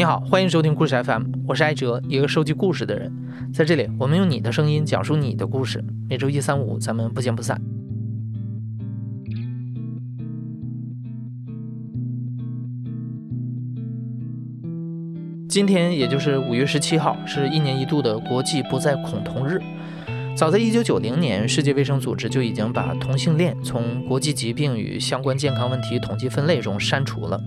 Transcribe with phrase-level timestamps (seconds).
[0.00, 3.12] 你好，欢迎收听故事 FM，我是艾哲，一个收集故事的人。
[3.52, 5.84] 在这里，我们用你的声音讲述你的故事。
[6.08, 7.60] 每周一、三、五，咱们不见不散。
[15.46, 19.60] 今天也就是五月十七号，是一年一度的国际不再恐同日。
[20.34, 27.38] 早在一九九零年，世界卫生组织就已经把同性恋从国际疾病与相关健康问题统计分类中删除了。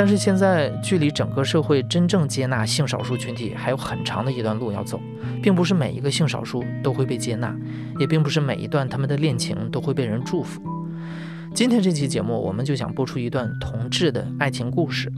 [0.00, 4.98] 但是现在距离整个社会真正接纳性少数群体还有很长的一段路要走，
[5.42, 7.54] 并不是每一个性少数都会被接纳，
[7.98, 10.62] 也并不是每一段他们的恋情都会被人祝福。
[11.52, 15.12] 今天这期节目，我们就想播出一段同志的爱情故事。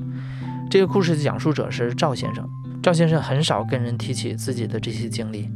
[0.69, 2.45] 这个故事的讲述者是赵先生。
[2.83, 5.49] 赵先生很少跟人提起自己的这些经历。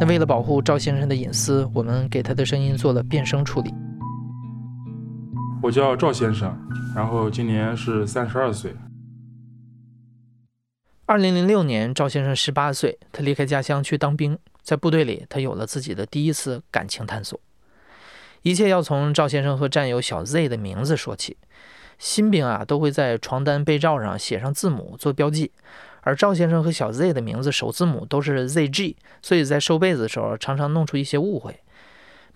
[0.00, 3.72] 那为了保护赵先生的隐私，我们给他的声音做了变声处理。
[5.62, 6.58] 我叫赵先生，
[6.96, 8.74] 然后今年是三十二岁。
[11.04, 17.38] 二零零六年，赵先生十八岁，他离开家乡去当兵，在部队里，他有了自己的第一次感情探索。
[18.40, 21.36] 一切要从赵先生和战友小 Z 的名字说起。
[21.98, 25.52] 新兵啊，都会在床单被罩上写上字母做标记，
[26.00, 31.60] 而赵先生和小 Z 的名字首字母都是 ZG，所以在收被子的时候常常弄出一些误会。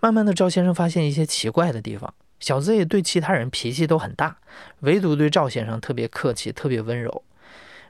[0.00, 2.12] 慢慢的，赵先生发现一些奇怪的地方。
[2.40, 4.36] 小 Z 对其他人脾气都很大，
[4.80, 7.22] 唯独对赵先生特别客气，特别温柔。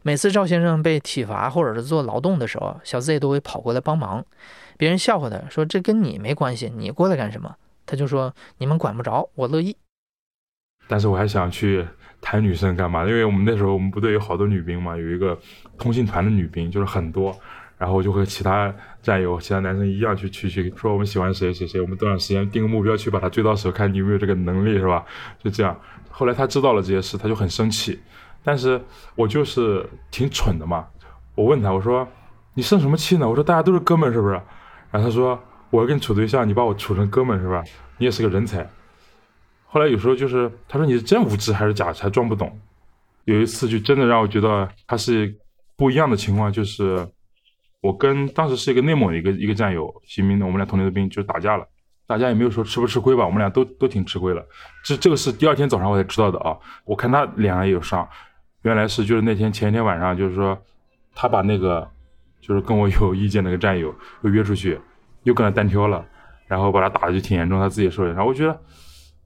[0.03, 4.25] 每次赵先生被体罚或者是做劳动的时候，小 Z 都会跑过来帮忙。
[4.77, 7.55] 别人笑话他说：“这跟你没关系，你过来干什么？”
[7.87, 9.77] 他就说：“你们管不着，我乐意。”
[10.87, 11.87] 但是我还想去
[12.21, 13.07] 谈女生干嘛？
[13.07, 15.39] 因为我们那时候我们部队有好多女兵嘛，有一个
[15.79, 17.35] 通信团的女兵就是很多，
[17.79, 25.05] 然后就和其他战友、其他男生一样去去去说我们喜欢谁谁谁，我们多长时间定个目标去把他追到手，看你有没有这个能力是吧？
[25.43, 25.79] 就这样。
[26.11, 28.01] 后来他知道了这些事，他就很生气。
[28.43, 28.81] 但是
[29.15, 30.87] 我就是挺蠢的嘛。
[31.35, 32.09] 我问他，我说
[32.55, 33.29] 你生什么气呢？
[33.29, 34.35] 我说大家都是哥们是不是？
[34.91, 35.39] 然后他说
[35.71, 37.63] 我要跟你处对象，你把我处成哥们是吧？
[37.99, 38.69] 你也是个人才。
[39.67, 42.59] 后来有时候就是他说你是真无知还是假才装不懂。
[43.25, 45.35] 有一次就真的让我觉得他是
[45.77, 47.09] 不一样的情况，就是
[47.85, 51.69] 我跟当时是一个内蒙的一个一个战友，新兵的，我们俩同龄的兵就打架了，
[52.07, 54.43] 打架也没有说吃不吃亏吧，我们俩都都挺吃亏了。
[54.83, 56.57] 这这个是第二天早上我才知道的啊，
[56.87, 58.09] 我看他脸上也有伤，
[58.63, 60.59] 原来是就是那天前一天晚上就是说
[61.15, 61.87] 他把那个
[62.41, 64.81] 就是跟我有意见那个战友又约出去，
[65.25, 66.03] 又跟他单挑了，
[66.47, 68.59] 然后把他打的就挺严重，他自己说的，然后我觉得。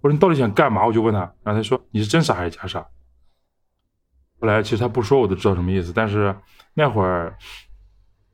[0.00, 0.84] 我说你到底想干嘛？
[0.84, 2.80] 我就问他，然后他说你是真傻还是假傻？
[4.40, 6.34] 后来其实他不说我都知道什么意思，但是
[6.74, 7.36] 那会儿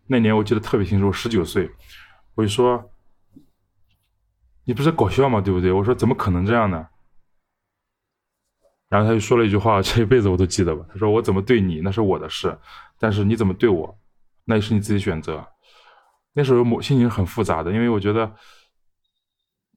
[0.06, 1.70] 那年我记得特别清楚，我十九岁，
[2.34, 2.90] 我就说
[4.64, 5.40] 你不是搞笑吗？
[5.40, 5.72] 对不对？
[5.72, 6.88] 我说怎么可能这样呢？
[8.88, 10.84] 然后他就说了一句话， 这一辈子我都记得吧。
[10.90, 12.58] 他说我怎么对你那是我的事，
[12.98, 13.98] 但是你怎么对我，
[14.44, 15.46] 那也是你自己选择。
[16.32, 18.34] 那时候我心情很复杂的，因为我觉得。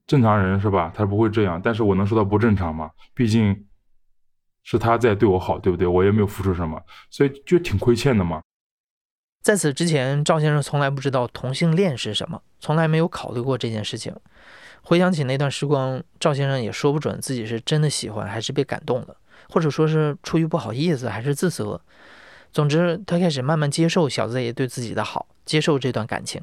[0.06, 0.90] 正常人是吧？
[0.96, 2.90] 他不会这样，但是我能说他不正常吗？
[3.12, 3.66] 毕竟
[4.62, 5.86] 是他在对我好，对不对？
[5.86, 8.40] 我也没有付出什么，所以就挺亏欠的嘛。
[9.48, 14.14] 在此之前，赵先生从来不知道同性恋是什么，从来没有考虑过这件事情。
[14.82, 19.16] 回想起那段时光，赵先生也说不准自己是真的喜欢，还是被感动了，
[19.48, 21.80] 或者说是出于不好意思，还是自责。
[22.52, 26.42] 总之，他开始慢慢接受小 Z 对自己的好，接受这段感情。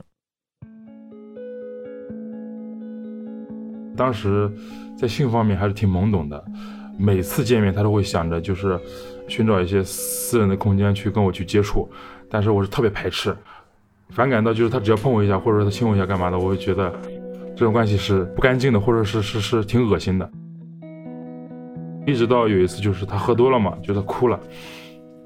[3.95, 4.51] 当时
[4.97, 6.43] 在性方面还是挺懵懂的，
[6.97, 8.79] 每次见面他都会想着就是
[9.27, 11.87] 寻找一些私人的空间去跟我去接触，
[12.29, 13.35] 但是我是特别排斥，
[14.09, 16.93] 反感到就是他只要碰我一下或者说他亲我一下干嘛的，我会觉得
[17.55, 20.29] 这种关系是不干净的，或者是是是挺恶心的。
[22.05, 24.39] 一直到有一次就是他喝多了嘛，就他哭了，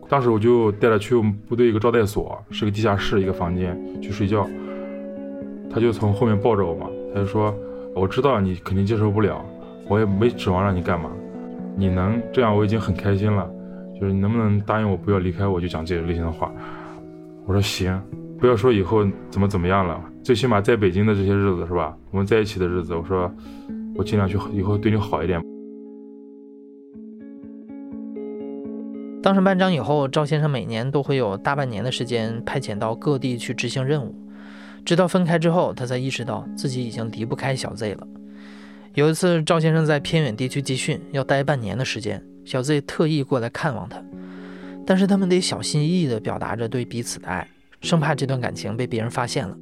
[0.07, 4.47] 当时我就带他去我们部队一个招待所，是个地下室一个房间去睡觉，
[5.69, 7.53] 他就从后面抱着我嘛，他就说。
[7.95, 9.43] 我知道你肯定接受不了，
[9.89, 11.09] 我也没指望让你干嘛，
[11.75, 13.49] 你能这样我已经很开心了。
[13.99, 16.51] 就是你能不能答应我不要离开我，就讲这种类型的话。
[17.49, 17.99] 我说行，
[18.37, 21.97] 不要说以后怎么怎么样了，最起码在北京的这些日子是吧？
[22.11, 23.33] 我们在一起的日子，我说
[23.95, 25.41] 我尽量去以后对你好一点。
[29.23, 34.13] 当上班长以后，赵先生每年都会有大半年的时间派遣到各地去执行任务。
[34.85, 38.07] 直到分开之后，他才意识到自己已经离不开小 Z 了。
[38.93, 43.99] 有一次，赵先生在偏远地区集训，要待半年的时间，小 Z 特意过来看望他，
[44.89, 47.47] 但是他们得小心翼翼地表达着对彼此的爱，
[47.79, 49.55] 生怕这段感情被别人发现了。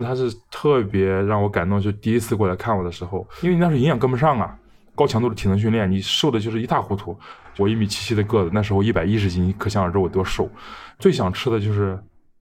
[0.00, 4.58] 他是特别让我感动，就第一次过来看我的时候，因为你那时候营养跟不上啊，
[4.96, 7.16] 高强度的体能训练，你瘦的就是一塌糊涂。
[7.58, 10.50] 我一米七七的个子，那时候一百一十斤，你可想而知我多瘦。
[10.98, 11.96] 最想吃的就是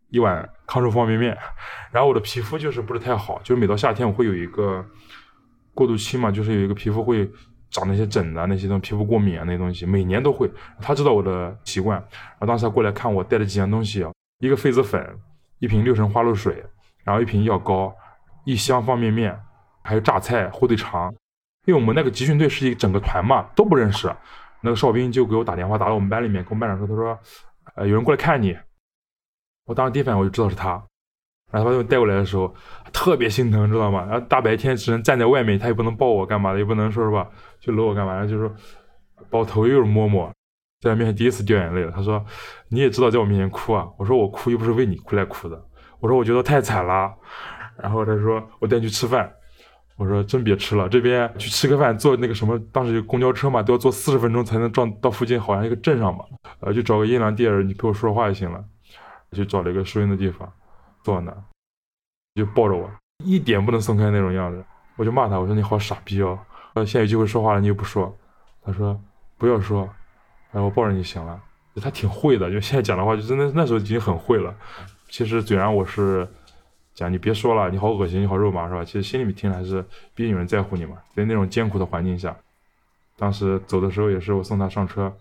[0.10, 1.38] 一碗康师傅方便面。
[1.94, 4.84] 然后我的皮肤就是不是太好，就是每到夏天我会有一个
[5.74, 7.30] 过渡期嘛，就是有一个皮肤会
[7.70, 10.50] 长那些疹啊，那些东西皮肤过敏啊那些东西，每年都会。
[10.80, 14.06] 他知道我的习惯，然后当时他过来看我带了几样东西，
[14.40, 15.04] 一个痱子粉，
[15.60, 16.64] 一瓶六神花露水，
[17.04, 17.94] 然后一瓶药膏，
[18.46, 19.38] 一箱方便面，
[19.84, 21.14] 还有榨菜、火腿肠。
[21.66, 24.14] 因为我们那个集训队是一整个团嘛，都不认识。
[24.62, 27.20] 那个哨兵就给我打电话，打到我们班里面，跟我们班长说，他说，
[27.76, 28.56] 呃，有人过来看你。
[29.66, 30.84] 我当时第一反应我就知道是他，
[31.54, 32.52] 然后他把我带过来的时候，
[32.92, 34.06] 特别心疼，知道吗？
[34.10, 37.28] 然后大白天只能站在外面，他也不能抱我干嘛的，也不能说是吧，
[37.60, 38.52] 就搂我干嘛，然后就说
[39.30, 40.30] 把我头又是摸摸，
[40.82, 41.92] 在他面前第一次掉眼泪了。
[41.92, 42.26] 他说，
[42.70, 43.88] 你也知道在我面前哭啊？
[43.98, 45.64] 我说我哭又不是为你哭来哭的，
[46.00, 47.14] 我说我觉得太惨了。
[47.78, 49.32] 然后他说我带你去吃饭。
[49.96, 56.26] 我说真别吃了，这边去吃个饭，坐那个什么，当时有公交车嘛，都要坐四十分钟才能撞到附近，好像一个镇上吧，
[56.62, 58.62] 呃，就找个阴凉地儿，你陪我说说话就行了。
[59.32, 60.52] 就找了一个收银的地方，
[61.04, 61.32] 坐那，
[62.34, 62.90] 就抱着我，
[63.24, 64.64] 一点不能松开那种样子。
[64.96, 66.40] 我就骂他，我说你好傻逼哦，
[66.74, 68.16] 呃，现在有机会说话了，你又不说。
[68.64, 69.00] 他说
[69.38, 69.82] 不要说，
[70.52, 71.40] 然后我抱着你就行了。
[71.82, 74.56] 他挺会的，就现在讲的话，就真的那时候已经很会了。
[75.10, 76.28] 其实嘴上我是。
[76.96, 78.86] 讲你别说了，你好恶心，你好肉麻，是吧？
[78.86, 79.82] 其实心里面听还是
[80.14, 80.96] 毕竟有人在乎你嘛。
[81.16, 82.38] 在那种艰苦的环境下，
[83.18, 85.12] 当时走的时候也是我送他上车，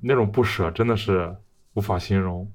[0.00, 1.36] 那种不舍真的是
[1.74, 2.50] 无法形容。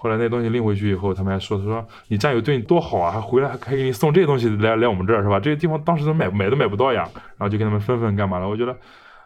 [0.00, 5.38] 后来那东西拎回去以后，他们还说，他说你战友对你多好啊，还回来还还给你送这东西来来我们这儿是吧？
[5.38, 7.06] 这些地方当时都买买都买不到呀。
[7.36, 8.48] 然后就跟他们分分干嘛了？
[8.48, 8.72] 我觉得，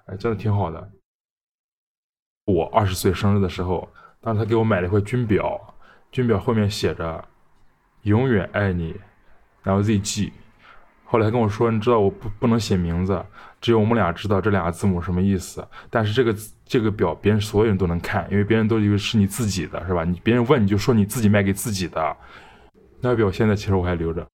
[0.07, 0.91] 哎，真的挺好的。
[2.47, 3.89] 我二十岁生日的时候，
[4.21, 5.61] 当时他给我买了一块军表，
[6.11, 7.25] 军表后面写着。
[8.03, 8.95] 永远爱你，
[9.63, 10.31] 然后 ZG，
[11.15, 13.25] 后来跟我说，你知道我不不能写名字，
[13.61, 15.65] 只有我们俩知道这两个字母什么意思。
[15.89, 20.03] 但是这个这个表别人所有人都能看，因为别人都以为是你自己的，是吧？
[20.03, 22.17] 你别人问你就说你自己卖给自己的。
[23.01, 24.27] 那表现在其实我还留着。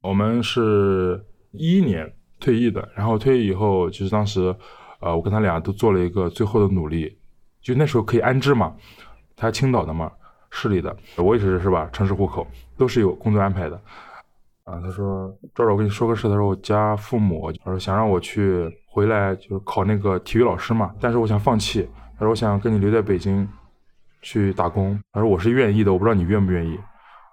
[0.00, 2.10] 我们是一一年
[2.40, 4.56] 退役的，然后退役以后，就是当时，
[5.00, 7.18] 呃，我跟他俩都做了一个最后的努力，
[7.60, 8.74] 就那时候可以安置嘛，
[9.36, 10.10] 他青岛的嘛。
[10.56, 11.86] 市里的，我也是是吧？
[11.92, 12.46] 城市户口
[12.78, 13.78] 都是有工作安排的，
[14.64, 23.46] 啊，他说赵赵，我跟你说个事，他说我家父母，他说想让我去回来，就是考那个体育老师嘛，但是我想放弃，他说我想跟你留在北京
[24.22, 26.78] 去打工，他说我是愿意的，我不知道你愿不愿意。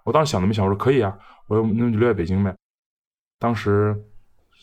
[0.04, 1.18] 我当时想都没想，我说可以啊，
[1.48, 2.54] 我说那就留在北京呗。
[3.40, 3.96] 当时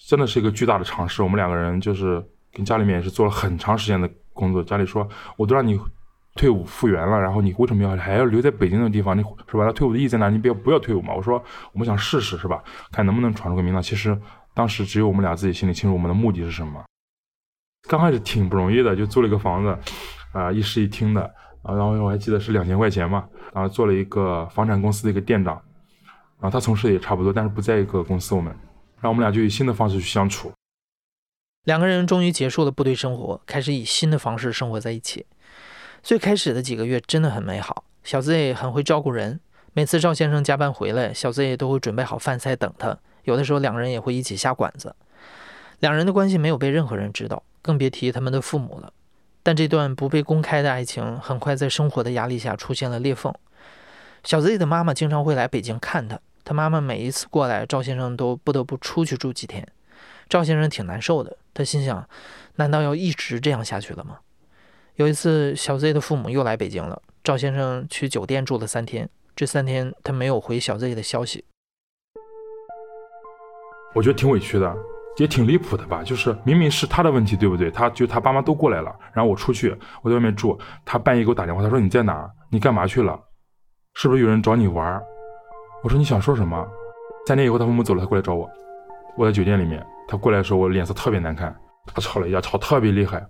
[0.06, 2.23] 真的是一个巨大的尝试，我们两个人就是
[2.53, 5.81] 跟家里面也是做了很长时间的工作，家里说我都让你。
[6.38, 9.19] 退伍复员了，然后你为什么要还要留在北京那个地方？
[9.19, 9.64] 你是吧？
[9.64, 10.31] 他退伍的意义在哪？
[10.31, 11.12] 你不要不要退伍嘛？
[11.12, 11.43] 我说
[11.73, 12.62] 我们想试试，是吧？
[12.93, 13.82] 看能不能闯出个名堂。
[13.82, 14.17] 其实
[14.55, 16.85] 当时只有我们俩自己心里清楚我们的目的是什么。
[17.88, 19.76] 刚开始挺不容易的，就租了一个房子，
[20.32, 21.29] 啊，一室一厅的，
[21.64, 25.61] 然后我还记得是两千块钱嘛，然后做了一个房产公司的一个店长，
[26.40, 28.52] 然后他从事的也差不多，但是不在一个公司，我们，
[28.96, 30.52] 然后我们俩就以新的方式去相处。
[31.64, 35.26] 两个人终于结束了部队生活，开始以新的方式生活在一起。
[36.08, 39.40] 最开始的几个月真的很美好，小 Z 很会照顾人。
[39.75, 42.97] 每次赵先生加班回来，小 Z 都会准备好饭菜等他。
[43.25, 44.97] 有的时候两个人也会一起下馆子。
[45.80, 48.90] 两人的关系没有被任何人知道，更别提他们的父母了。
[49.42, 53.30] 但这段不被公开的爱情，很快在生活的压力下出现了裂缝。
[54.25, 59.68] 小 Z 的妈妈经常会来北京看他，他妈妈每一次过来，赵先生都不得不出去住几天。
[60.26, 62.09] 赵先生挺难受的，他心想：
[62.54, 64.21] 难道要一直这样下去了吗？
[64.99, 67.00] 有一次，小 Z 的父母又来北京了。
[67.23, 71.45] 赵先生去酒店住了三天，这三天他没有回小 Z 的消息。
[73.95, 74.76] 我觉得挺委屈的，
[75.19, 76.02] 也挺离谱的吧？
[76.02, 77.71] 就是明明是他的问题，对不对？
[77.71, 79.71] 他就他爸妈都过来了，然后我出去，
[80.02, 82.28] 我在外面住，他半夜给我打电话，他说你在哪？
[82.50, 83.17] 你干嘛去了？
[83.95, 85.00] 是不是有人找你玩？
[85.85, 86.69] 我说你想说什么？
[87.25, 88.50] 三天以后，他父母走了，他过来找我，
[89.17, 91.55] 我在酒店里面，他过来的时候，我脸色特别难看，
[91.87, 93.25] 他吵了一架，吵特别厉害。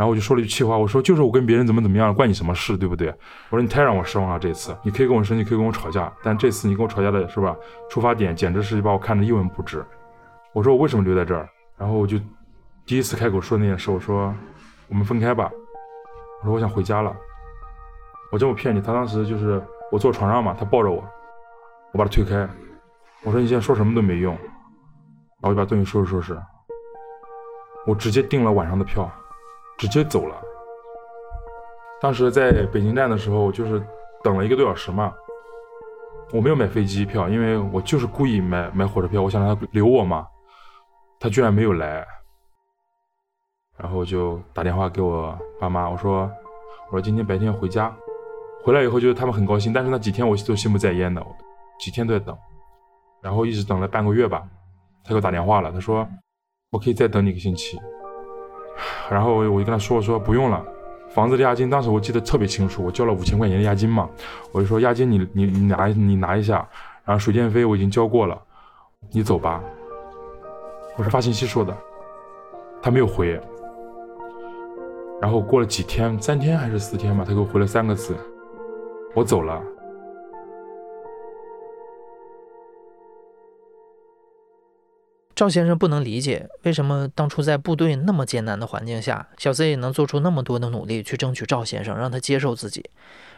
[0.00, 3.14] 然后我就说了一句气话，我说就是我跟别人怎么怎么样了，关你什么事，对不对？
[3.50, 7.54] 我说你太让我失望了，这次你可以跟我生气，可以跟我吵架，但这次你跟我吵架的是吧？
[7.90, 9.84] 出发点简直是把我看得一文不值。
[10.54, 11.46] 我说我为什么留在这儿？
[11.76, 12.18] 然后我就
[12.86, 14.34] 第一次开口说那件事，我说
[14.88, 15.50] 我们分开吧。
[16.40, 17.14] 我说我想回家了。
[18.32, 21.04] 我这么骗你，他当时就是我坐床上嘛，他抱着我，
[21.92, 22.48] 我把他推开，
[23.22, 26.40] 我说你现在说什么都没用，然后我就把东西收拾收拾，
[27.86, 29.06] 我直接订了晚上的票。
[29.80, 30.36] 直接走了。
[32.02, 33.82] 当时在北京站的时候，就是
[34.22, 35.10] 等了一个多小时嘛。
[36.32, 40.26] 我没有买飞机票，因为我就是故意买买火车票，我想让他留我嘛。
[41.18, 42.06] 他居然没有来，
[43.78, 46.30] 然后就打电话给我爸妈，我说
[46.86, 47.94] 我说今天白天回家，
[48.62, 51.20] 回来以后就是他们很高兴，但是那几天我都心不在焉的，
[51.80, 52.36] 几天都在等，
[53.20, 54.42] 然后一直等了半个月吧，
[55.02, 56.08] 他给我打电话了，他说
[56.70, 57.76] 我可以再等你一个星期，
[59.10, 60.64] 然后我就跟他说我说不用了。
[61.10, 64.08] 房子的押金，当时我记得特别清楚，我交了五千块钱的押金嘛，
[64.52, 66.64] 我就说押金你你你拿你拿一下，
[67.04, 68.40] 然后水电费我已经交过了，
[69.10, 69.60] 你走吧。
[70.96, 71.76] 我是发信息说的，
[72.80, 73.40] 他没有回。
[75.20, 78.16] 然后过了几天，三天还是四天吧，他给我回了三个字，
[79.14, 79.60] 我走了。
[85.40, 92.84] 赵先生不能理解，为什么当初在部队那么艰难的环境下，小 Z 能做出那么多的努力去争取赵先生，让他接受自己。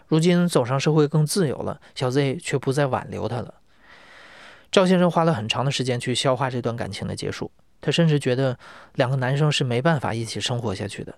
[0.08, 3.54] 如今走上社会更自由了，小 Z 却不再挽留他了。
[4.72, 8.58] 赵先生花了很长的时间去消化这段感情的结束，他甚至觉得
[8.96, 11.14] 两个男生是没办法一起生活下去的。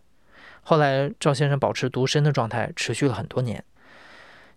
[0.60, 3.64] 后来，赵先生保持独身的状态持续了很多年。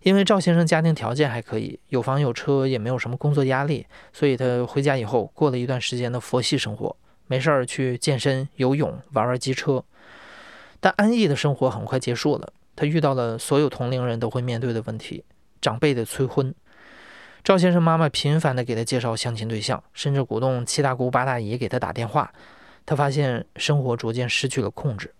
[0.02, 9.84] 因为赵先生家庭条件还可以，有房有车，也没有什么工作压力，所以他回家以后过了一段时间的佛系生活，没事儿去健身、游泳、玩玩机车。
[10.80, 15.24] 但安逸的生活很快结束了，他遇到了所有同龄人都会面对的问题：
[15.60, 16.54] 长辈的催婚。
[17.42, 22.32] 赵先生妈妈频繁地给他介绍相亲对象，甚至鼓动七大姑八大姨给他打电话。
[22.86, 25.12] 他发现生活逐渐失去了控制。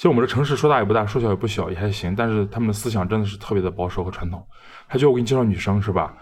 [0.00, 2.16] 其实我们这城市说大也不大，说小也不小，也还行。
[2.16, 4.42] 但是他们的思想真的是特别的保守和传统。
[4.88, 6.16] 他就我给你介绍女生是吧？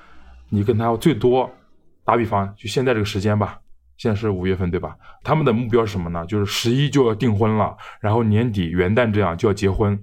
[0.49, 1.49] 你跟他最多
[2.04, 3.61] 打比方，就现在这个时间吧，
[3.97, 4.97] 现在是五月份对吧？
[5.23, 6.26] 他们的目标是什么呢？
[6.26, 9.97] 就是十一就要订婚了，然后年底元旦这样就要结婚，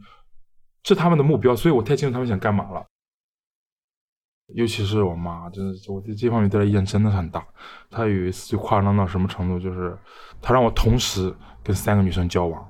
[0.86, 1.54] 是他们的目标。
[1.54, 2.82] 所以我太清楚他们想干嘛了。
[4.54, 7.46] 尤其是我妈，真的，我对这方面对她意见真的很大。
[7.92, 9.60] 她有一次就夸张到什么程度？
[9.60, 9.98] 就是
[10.42, 12.66] 她让我同时跟三个女生交往。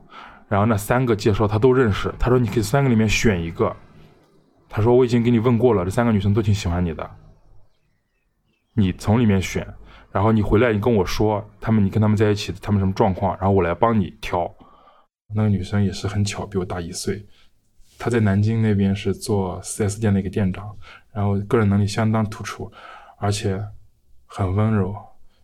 [0.48, 3.76] 然后那三个介绍他都认识，他说你可以三个里面选一个，
[4.70, 7.10] 他说我已经给你问过了，这三个女生都挺喜欢你的，
[8.74, 9.68] 你从里面选，
[10.12, 14.54] 然后你回来你跟我说他们你跟他们在一起他们什么状况，然后我来帮你挑。
[15.34, 17.26] 那个女生也是很巧，比我大一岁，
[17.98, 20.78] 她在南京那边是做 4S 店的一个店长，
[21.12, 22.72] 然后个人能力相当突出，
[23.18, 23.60] 而且
[24.28, 24.96] 很温柔，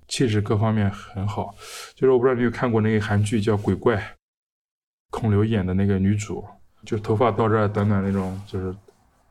[0.08, 1.56] 气质各方面很好。
[1.96, 3.96] 就是我不知道你有看过那个韩剧叫《鬼怪》。
[5.12, 6.44] 孔刘演的那个女主，
[6.84, 8.76] 就头发到这儿短短那种，就是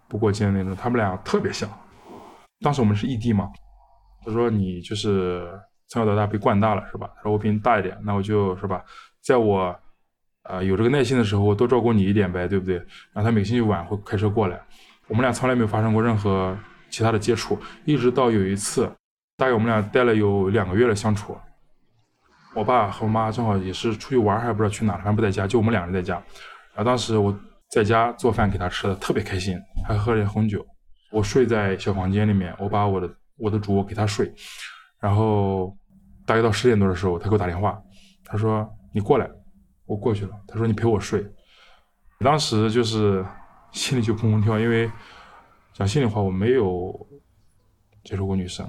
[0.07, 0.77] 不过肩那种。
[0.77, 1.69] 他们俩特别像。
[2.61, 3.51] 当时我们是异地嘛，
[4.25, 5.51] 他说你就是
[5.89, 7.11] 从小到大被惯大了是吧？
[7.17, 8.85] 他说我比你大一点，那我就是吧，
[9.23, 9.75] 在我
[10.43, 12.77] 呃有这个耐心的时候，我多照顾你一点呗，对不对？
[13.13, 14.61] 然后他每个星期晚会开车过来，
[15.09, 16.57] 我们俩从来没有发生过任何
[16.91, 18.85] 其他的接触，一直到有一次，
[19.39, 21.35] 大概我们俩待了有两个月的相处。
[22.55, 26.15] 我爸和我妈正好也是出去玩，还不知道去哪，反正不在家，就我们两个人在家。
[26.75, 27.37] 然后当时我
[27.71, 30.65] 在家做饭给他吃的，特别开心，还喝了点红酒。
[31.13, 34.33] 我睡在小房间里面，我把我的我的主卧给他睡。
[35.01, 35.77] 然后
[36.27, 37.81] 大概到十点多的时候，他给我打电话，
[38.25, 39.29] 他说：“你过来。”
[39.87, 40.33] 我过去了。
[40.47, 41.25] 他说：“你陪我睡。”
[42.21, 43.25] 当时就是
[43.73, 44.91] 心里就砰砰跳，因为
[45.73, 46.95] 讲心里话，我没有
[48.05, 48.69] 接触过女生。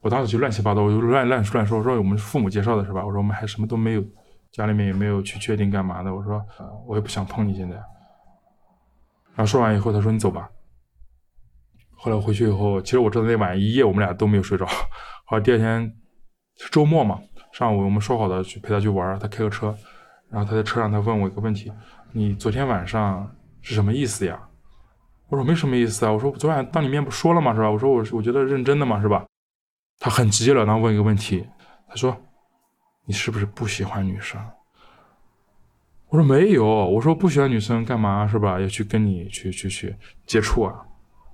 [0.00, 3.04] 我当时就乱七八糟，我就乱乱乱说，我说我们父母介绍的，是吧？
[3.04, 4.04] 我说我们还什么都没有，
[4.52, 6.14] 家里面也没有去确定干嘛的。
[6.14, 6.40] 我说，
[6.86, 7.76] 我也不想碰你现在。
[9.34, 10.48] 然后说完以后，他说你走吧。
[11.96, 14.64] 后来回去以后，其实我知道那晚一夜我们俩都没有睡着。
[15.24, 15.92] 后来第二天
[16.70, 17.18] 周末嘛，
[17.52, 19.74] 上午我们说好的去陪他去玩，他开个车，
[20.30, 21.72] 然后他在车上他问我一个问题：
[22.12, 23.28] 你昨天晚上
[23.62, 24.40] 是什么意思呀？
[25.28, 26.12] 我说没什么意思啊。
[26.12, 27.68] 我说昨晚当你面不说了嘛，是吧？
[27.68, 29.26] 我说我我觉得认真的嘛，是吧？
[29.98, 31.46] 他很直截了当问一个问题，
[31.88, 32.16] 他说
[33.04, 34.40] ：“你是不是不喜欢女生？”
[36.08, 38.60] 我说：“没有。”我说：“不喜欢女生干嘛是吧？
[38.60, 40.74] 要去跟你去去去接触啊？”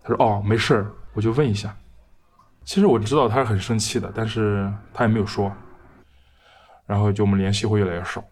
[0.02, 1.76] 他说：“哦，没事儿，我就问一下。”
[2.64, 5.52] 其实我知道他是很生气的，但是他也没有说。
[6.86, 8.24] 然后就我们联系会越来越少。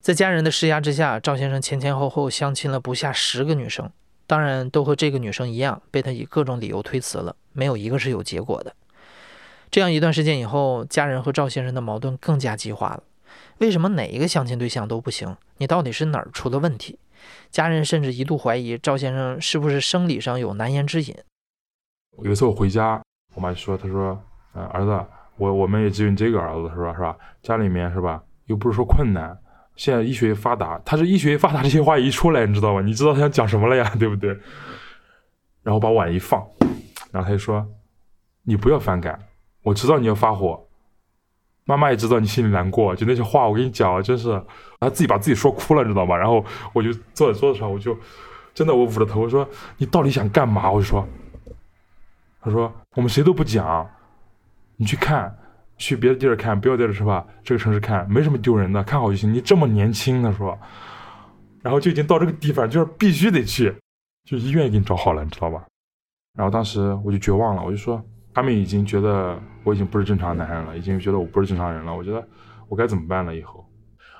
[0.00, 3.90] 在家人的施压之下，赵先生前前后后相亲了不下十个女生，
[4.26, 8.74] 当然都和这个女生一样，被他以各种理由推辞了，没有一个是有结果的。
[9.74, 13.02] 这样一段时间以后，家人和赵先生的矛盾更加激化了。
[13.58, 15.36] 为什么哪一个相亲对象都不行？
[15.56, 16.96] 你到底是哪儿出了问题？
[17.50, 21.12] 家人甚至一度怀疑赵先生是不是生理上有难言之隐。
[22.22, 23.02] 有一次我回家，
[23.34, 24.16] 我妈就说：“她说，
[24.52, 25.04] 呃，儿子，
[25.38, 26.94] 我我们也只有你这个儿子，是吧？
[26.94, 27.16] 是吧？
[27.42, 28.22] 家里面是吧？
[28.46, 29.36] 又不是说困难，
[29.74, 30.80] 现在医学发达。
[30.84, 32.80] 他是医学发达，这些话一出来，你知道吗？
[32.80, 33.92] 你知道他想讲什么了呀？
[33.98, 34.38] 对不对？
[35.64, 36.46] 然后把碗一放，
[37.10, 37.66] 然后他就说：
[38.44, 39.18] 你不要反感。”
[39.64, 40.68] 我知道你要发火，
[41.64, 44.40] 妈妈也知道你心里难过，就那些话我跟你讲，真是，
[44.78, 46.14] 他自己把自己说哭了，你知道吗？
[46.14, 46.44] 然后
[46.74, 47.98] 我就坐在桌子上，我就
[48.52, 50.70] 真的我捂着头，我说你到底想干嘛？
[50.70, 51.08] 我就说，
[52.42, 53.88] 他说我们谁都不讲，
[54.76, 55.34] 你去看，
[55.78, 57.26] 去别的地儿看，不要在这是吧？
[57.42, 59.32] 这个城市看没什么丢人的，看好就行。
[59.32, 60.58] 你这么年轻，他说，
[61.62, 63.74] 然后就已经到这个地方，就是必须得去，
[64.24, 65.64] 就医院给你找好了，你知道吧？
[66.36, 68.04] 然后当时我就绝望了，我就说。
[68.36, 71.94] 他们已经觉得我已经不是正常男人了，已经觉得我不是正常人了。
[71.94, 72.24] 我觉得
[72.68, 73.34] 我该怎么办了？
[73.34, 73.66] 以后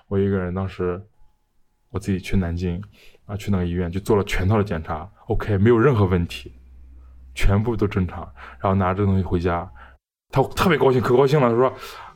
[0.09, 1.01] 我一个人，当时
[1.91, 2.83] 我自己去南京
[3.27, 6.53] 啊，去那个医院就做了全套的检查，OK，没有任何问题，
[7.35, 8.21] 全部都正常。
[8.61, 9.71] 然后拿着这东西回家，
[10.31, 11.51] 他特别高兴，可高兴了。
[11.51, 11.73] 他说：“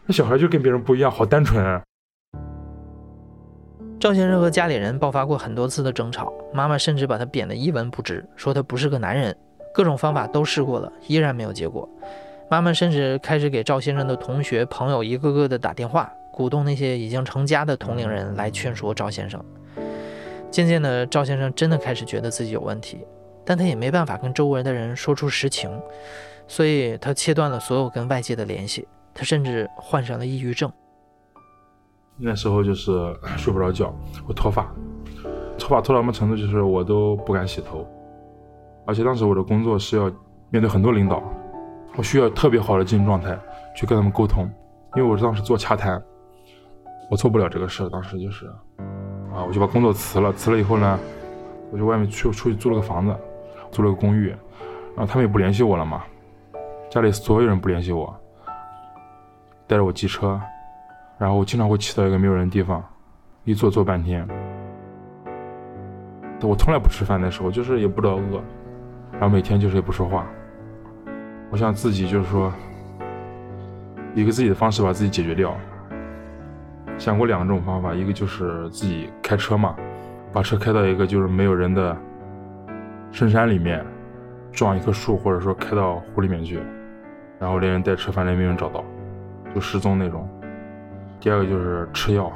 [0.06, 1.82] 那小孩就跟别人不一样，好单纯。”啊
[4.00, 9.36] 赵先生和家里人爆发过很多次的争吵，妈妈甚至把他贬得一文不值，说他不是个男人。
[9.74, 11.88] 各种方法都试过了，依然没有结果。
[12.50, 19.42] 妈妈甚至开始给赵先生的同学、朋友一个个的打电话，鼓动那些已经成家的同龄人来劝说赵先生。
[20.50, 23.04] 渐渐的，赵先生真的开始觉得自己有问题，
[23.44, 25.70] 但他也没办法跟周围的人说出实情，
[26.46, 28.88] 所以他切断了所有跟外界的联系。
[29.12, 30.72] 他甚至患上了抑郁症。
[32.16, 32.90] 那时候就是
[33.36, 33.94] 睡不着觉，
[34.26, 34.72] 我脱发，
[35.58, 36.34] 脱发脱到什么程度？
[36.36, 37.86] 就是我都不敢洗头。
[38.86, 40.10] 而且当时我的工作是要
[40.48, 41.22] 面对很多领导，
[41.98, 43.36] 我需要特别好的精神状态
[43.74, 44.48] 去跟他们沟通，
[44.94, 46.00] 因为我当时做洽谈，
[47.10, 47.90] 我做不了这个事。
[47.90, 48.46] 当时就是，
[49.34, 50.32] 啊，我就把工作辞了。
[50.34, 50.96] 辞了以后呢，
[51.72, 53.16] 我就外面去出去租了个房子，
[53.72, 54.28] 租了个公寓，
[54.94, 56.04] 然后他们也不联系我了嘛，
[56.88, 58.16] 家里所有人不联系我，
[59.66, 60.40] 带着我骑车，
[61.18, 62.80] 然后我经常会骑到一个没有人的地方，
[63.42, 64.24] 一坐坐半天。
[66.42, 68.40] 我从来不吃饭，那时候就是也不知道饿。
[69.10, 70.24] 然后每天就是也不说话，
[71.50, 72.52] 我想自己就是说，
[74.14, 75.56] 一个自己的方式把自己解决掉。
[76.98, 79.74] 想过两种方法，一个就是自己开车嘛，
[80.32, 81.96] 把车开到一个就是没有人的
[83.12, 83.84] 深山里面，
[84.52, 86.60] 撞一棵树，或者说开到湖里面去，
[87.38, 88.84] 然后连人带车，反正没人找到，
[89.54, 90.28] 就失踪那种。
[91.20, 92.30] 第二个就是吃药。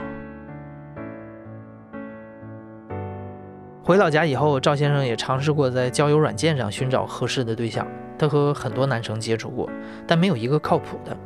[3.84, 7.86] 回老家以后，赵先生也尝试过在交友软件上寻找合适的对象。
[8.22, 9.68] 他和很多男生接触过，
[10.06, 11.16] 但没有一个靠谱的。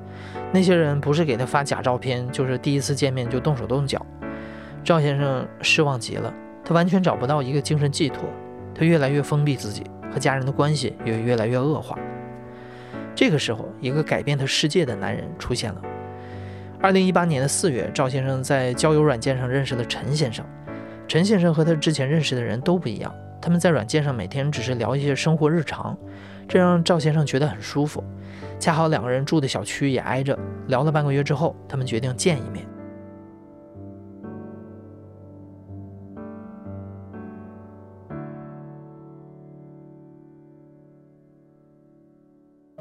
[0.51, 4.01] 那些人不是给他发假照片，就是第一次见面就动手动脚。
[4.83, 6.33] 赵先生失望极了，
[6.65, 8.25] 他完全找不到一个精神寄托。
[8.75, 11.99] 他越来越封闭自己，和家人的关系也越来越恶化。
[13.15, 15.83] 这个时候，一个改变他世界的男人出现了。
[16.81, 20.43] 二零一八年的四月，赵先生在交友软件上认识了陈先生。
[21.07, 25.97] 陈先生和他之前认识的人都不一样，他们在软件上每天只是聊一些生活日常，
[26.49, 28.03] 这让赵先生觉得很舒服。
[28.59, 32.67] 恰好两个人住的小区也挨着，聊了半个月之后，他们决定见一面。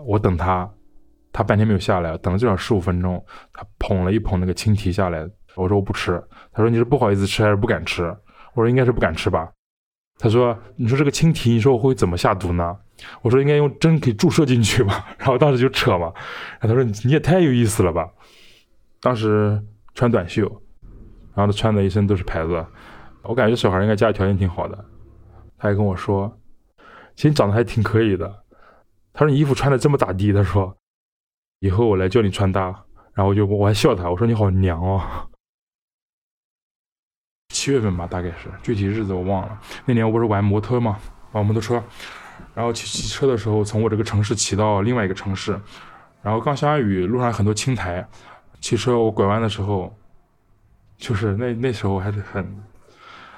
[0.08, 0.72] 我等他，
[1.32, 5.28] 他半天没有下来，等了至少十五分钟，他捧了一捧那个青提下来。
[5.56, 8.04] 我说我不吃，他说你是不好意思吃还是不敢吃？
[8.54, 9.52] 我说应该是不敢吃吧。
[10.17, 12.78] 他说你说这个青提，你说我会怎么下毒呢？
[13.21, 15.06] 我说应该用针给注射进去吧。
[15.19, 16.12] 然后当时就扯嘛，
[16.60, 18.10] 然后他说你也太有意思了吧。
[19.01, 19.62] 当时
[19.93, 20.41] 穿短袖，
[21.34, 22.65] 然后他穿的一身都是牌子，
[23.23, 24.86] 我感觉小孩应该家里条件挺好的。
[25.58, 26.39] 他还跟我说，
[27.15, 28.43] 其实你长得还挺可以的。
[29.13, 30.32] 他说你衣服穿的这么咋地？
[30.32, 30.75] 他说
[31.60, 32.73] 以后我来教你穿搭。
[33.13, 35.01] 然后我就我还笑他，我说你好娘哦。
[37.50, 39.60] 七月份吧，大概是具体日子我忘了。
[39.86, 40.98] 那年我不是玩摩托嘛，
[41.32, 41.82] 玩摩托车，
[42.54, 45.60] 然后骑骑车的时候，从我这个城市骑到另外一个城市，
[46.22, 48.06] 然后刚下完雨，路上很多青苔，
[48.60, 49.96] 骑车我拐弯的时候，
[50.98, 52.46] 就是那那时候还是很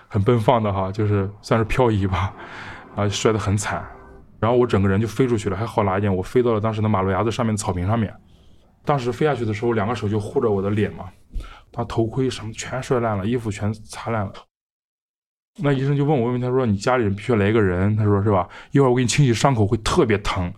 [0.08, 2.34] 很奔放的哈，就是算是漂移吧，
[2.96, 3.86] 啊摔得很惨，
[4.40, 8.14] 然后我整个人就飞出去了，还好哪一点，我飞到了当时的马路牙子上面的草坪上面，
[8.84, 11.06] 当时飞下去的时候，两个手就护着我的脸嘛。
[11.78, 14.34] 他头盔什么全摔烂了，衣服全擦烂了。
[15.60, 18.50] 那医生就问我问题，他说：“你家里人必须要来一个人。”他说：“是吧？
[18.72, 20.52] 一会儿我给你清洗伤口，会特别疼，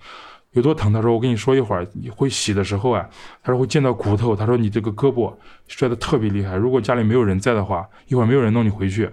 [0.52, 3.08] 有多疼？”他说：“我跟你说一会儿，你会洗的时候啊，
[3.44, 4.36] 他说会见到骨头。
[4.36, 5.34] 他说你这个胳膊
[5.68, 6.56] 摔得特别厉害。
[6.56, 9.10] 如果家里没有人在的话，一会儿没有人弄你回去。”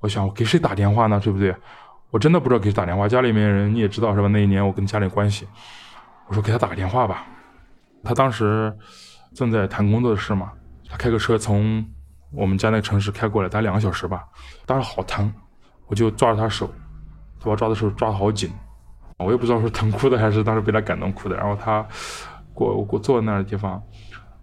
[0.00, 1.20] 我想我给谁打电话呢？
[1.22, 1.54] 对不对？
[2.10, 3.08] 我真的不知道给谁打电话。
[3.08, 4.28] 家里面人你也知道是吧？
[4.28, 5.46] 那一年我跟家里关系，
[6.28, 7.26] 我说给他打个电话吧。
[8.04, 8.72] 他当时
[9.34, 10.52] 正在谈工作的事嘛。
[10.92, 11.82] 他开个车从
[12.30, 14.28] 我们家那个城市开过来，大概两个小时吧。
[14.66, 15.32] 当时好疼，
[15.86, 16.66] 我就抓着他手，
[17.40, 18.52] 他把我抓的时候抓的好紧，
[19.16, 21.36] 我也不知道是疼哭的还是当时被他感动哭的。
[21.36, 21.86] 然后他，
[22.52, 23.82] 我我坐在那儿的地方，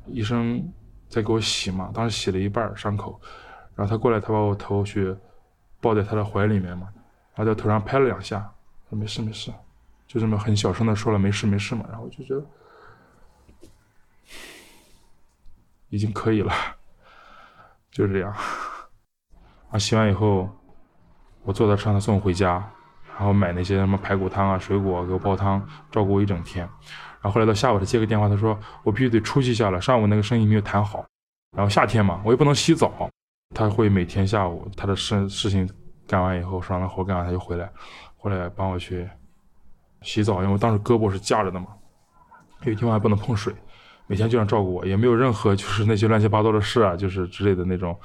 [0.07, 0.59] 医生
[1.07, 3.21] 在给我洗嘛，当时洗了一半伤口，
[3.75, 5.15] 然后他过来，他把我头去
[5.79, 6.87] 抱在他的怀里面嘛，
[7.35, 8.51] 然后在头上拍了两下，
[8.89, 9.53] 说没事没事，
[10.07, 12.43] 就这么很小声的说了没事没事嘛，然后就觉得
[15.89, 16.53] 已经可以了，
[17.91, 18.33] 就是这样。
[19.69, 20.49] 啊，洗完以后，
[21.43, 22.53] 我坐在车上送我回家，
[23.15, 26.67] 然后买那些什么排骨汤啊、水果给我煲汤，照顾我一整天。
[27.21, 31.05] 然后后来到下午，他接个电话，他说我必须得出去一下了，上午那个生意没有谈好。
[31.55, 33.09] 然后夏天嘛，我也不能洗澡，
[33.53, 35.69] 他会每天下午他的事事情
[36.07, 37.69] 干完以后，上完活干完他就回来，
[38.15, 39.07] 回来帮我去
[40.01, 41.67] 洗澡，因为我当时胳膊是架着的嘛，
[42.63, 43.53] 有地方还不能碰水，
[44.09, 47.95] 每天就这样照顾我，也没有任何就是那些乱七八糟的事啊， 就是之类的那种，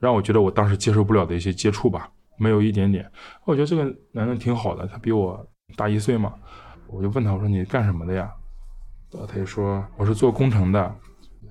[0.00, 3.08] 让我觉得我当时接受不了的一些接触吧，没有一点点。
[3.44, 5.46] 我觉得这个男人挺好的，他比我
[5.76, 6.34] 大一岁嘛，
[6.88, 8.28] 我就问他我说你干什么的呀？
[9.28, 10.92] 他就说我是做工程的，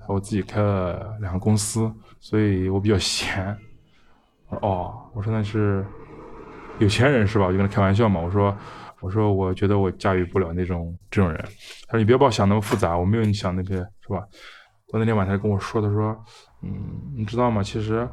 [0.06, 3.56] 我自己开了两个公司，所以我比较闲。
[4.48, 5.84] 我说哦，我说那是
[6.78, 7.46] 有钱人是吧？
[7.46, 8.20] 我就跟他开玩笑嘛。
[8.20, 8.54] 我说
[9.00, 11.38] 我说我觉得我驾驭不了那种这种人。
[11.86, 14.26] 他说你别把我想那么复杂，我没有你想那些是吧？
[14.88, 16.24] 我那天晚上跟我说，他说
[16.62, 16.72] 嗯，
[17.16, 17.62] 你知道吗？
[17.62, 18.08] 其实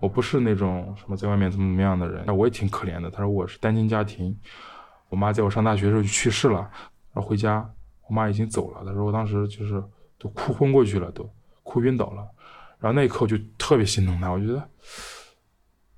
[0.00, 3.10] 我不是那种什么在外面怎么怎么样的人，那我也挺可怜的。
[3.10, 4.36] 他说我是单亲家庭，
[5.08, 6.60] 我妈在我上大学的时候就去世了，
[7.12, 7.68] 然后回家。
[8.06, 9.82] 我妈已经走了，他说我当时就是
[10.18, 11.26] 都哭昏过去了，都
[11.62, 12.22] 哭晕倒了。
[12.78, 14.62] 然后那一刻我就特别心疼他，我觉得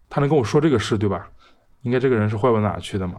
[0.09, 1.29] 他能跟我说这个事，对吧？
[1.83, 3.16] 应该这个人是坏不到哪去的嘛。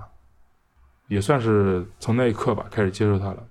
[1.08, 3.46] 也算是从那一刻吧，开始接受他了。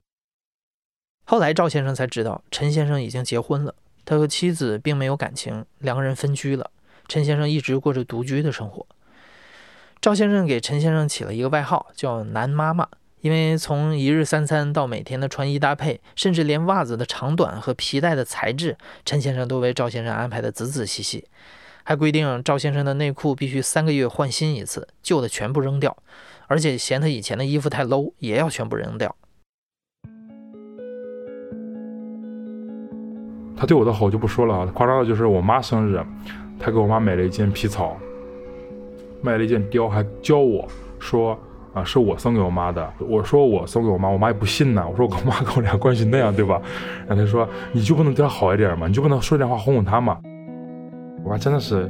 [1.25, 6.71] 后来赵先生才知道，陈先生已经结婚了，他和妻子并没有感情，两个人分居了。
[7.09, 8.87] 陈先生一直过着独居的生活。
[10.01, 12.89] 赵先生给陈先生起了一个外号，叫“男妈妈”。
[13.23, 21.27] 因为从一日三餐到每天的穿衣搭配，甚至连袜子的长短和皮带的材质，陈先生都为赵先生安排的仔仔细细，
[21.83, 25.97] 还规定赵先生的内裤必须三个月换新一次，旧的全部扔掉，
[26.47, 29.15] 而且嫌他以前的衣服太 low，也要全部扔掉。
[33.57, 35.99] 他对我的好我就不说了啊，夸张的就是我妈生日，
[36.59, 37.97] 他给我妈买了一件皮草，
[39.23, 40.67] 买了一件貂，还教我
[40.99, 41.39] 说。
[41.75, 42.91] 啊，是我送给我妈的。
[43.01, 44.83] 我说我送给我妈，我妈也不信呢。
[44.91, 46.59] 我说我跟我妈跟我俩关系那样，对吧？
[47.07, 48.87] 然后他说你就不能对她好一点吗？
[48.89, 50.19] 你就不能说点话哄哄她吗？
[51.23, 51.87] 我妈真的是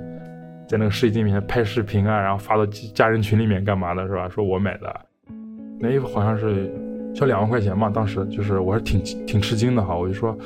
[0.68, 4.28] 在那个试衣机面前拍视频啊，然后发到家人群里面干嘛的，是吧？
[4.28, 4.94] 说我买的
[5.78, 6.70] 那衣服好像是
[7.14, 9.96] 交两万块钱嘛，当时就是我还挺挺吃惊的哈。
[9.96, 10.36] 我就说，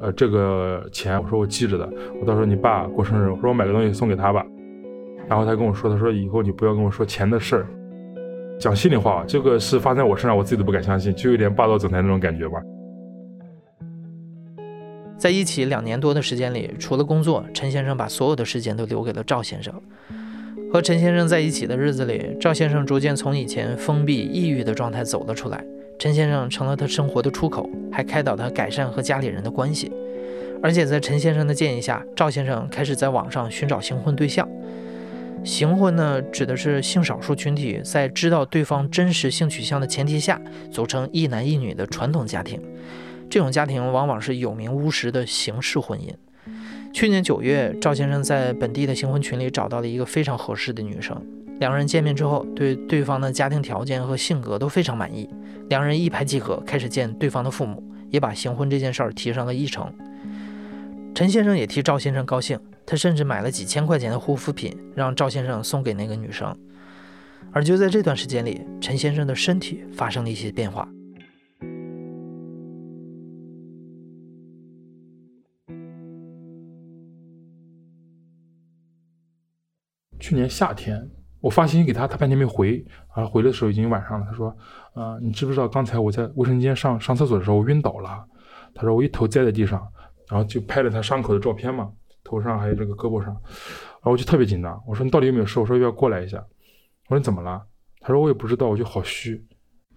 [0.00, 1.88] 呃，这个钱我说我记着的，
[2.20, 4.44] 我到时候你爸过生日，我说我买个东西送给他吧。
[5.28, 7.66] 然后他跟我说，他说以后你不要跟我说钱的事儿。
[8.60, 12.60] 讲心里话，这个事发生在我身上，我自己都不敢相信，就有点霸道总裁那种感觉吧。
[15.16, 19.72] 在一起两年多的时间里，除了工作，陈先生把所有的时间都留给了赵先生。
[20.72, 25.64] 和陈先生在一起的日子里，赵先生逐渐从以前封闭、抑郁的状态走了出来，
[25.98, 29.92] 陈先生成了他生活的出口，还开导他改善和家里人的关系。
[30.60, 34.48] 而且在陈先生的建议下，赵先生开始在网上寻找新婚对象。
[35.44, 42.60] 行婚呢，指的是性少数群体在知道对方真实性取向的前提下，组成一男一女的传统家庭。
[43.34, 46.08] 这种家庭往往是有名无实的形式婚姻。
[46.92, 51.20] 去年九月，赵先生在本地的行婚群里找到了一个非常合适的女生。
[51.58, 55.28] 两人见面之后，对对方的家庭条件和性格都非常满意，
[55.68, 59.92] 两人一拍即合，开始见对方的父母，也把行婚这件事儿提上了议程。
[61.12, 66.56] 陈先生也替赵先生高兴，他甚至买了几千块钱的护肤品，让赵先生送给那个女生。
[67.50, 70.88] 而就在这段时间里，陈先生的身体发生了一些变化。
[80.24, 81.06] 去年夏天，
[81.38, 84.24] 我发信息给他，他半天没回，啊，回的时候已经晚上了。
[84.26, 84.48] 他说
[84.96, 88.24] ：“啊，你知不知道刚才我在卫生间上上厕所的时候，我晕倒了？”
[88.74, 89.86] 他说：“我一头栽在地上。”
[90.30, 91.92] 然后就拍了他伤口的照片嘛，
[92.24, 94.82] 头上还有这个胳膊上，然后我就特别紧张。
[94.86, 95.60] 我说你到底有没有事？
[95.60, 96.38] 我说要不要过来一下？
[96.38, 97.62] 我说你怎么了？
[98.00, 99.44] 他说我也不知道，我就好虚。